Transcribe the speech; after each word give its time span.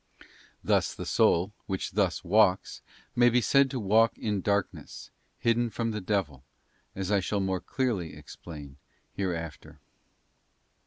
Thus 0.63 0.95
the 0.95 1.05
soul, 1.05 1.51
which 1.67 1.91
thus 1.91 2.23
walks, 2.23 2.81
may 3.15 3.29
be 3.29 3.39
said 3.39 3.69
to 3.69 3.79
walk 3.79 4.17
in 4.17 4.41
darkness, 4.41 5.11
hidden 5.37 5.69
from 5.69 5.91
the 5.91 6.01
devil, 6.01 6.43
as 6.95 7.11
I 7.11 7.19
shall 7.19 7.39
more 7.39 7.61
clearly 7.61 8.15
explain 8.15 8.77
here 9.13 9.35
after. 9.35 9.79